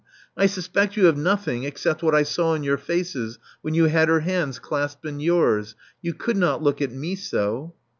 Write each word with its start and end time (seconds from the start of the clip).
I 0.35 0.47
suspect 0.47 0.97
you 0.97 1.07
of 1.07 1.15
nothing 1.15 1.63
except 1.63 2.01
what 2.01 2.15
I 2.15 2.23
saw 2.23 2.55
in 2.55 2.63
your 2.63 2.79
faces 2.79 3.37
when 3.61 3.75
you 3.75 3.83
had 3.85 4.09
her 4.09 4.21
hands 4.21 4.57
clasped 4.57 5.05
in 5.05 5.19
yours. 5.19 5.75
You 6.01 6.15
could 6.15 6.37
not 6.37 6.63
look 6.63 6.81
at 6.81 6.91
me 6.91 7.13
so." 7.15 7.75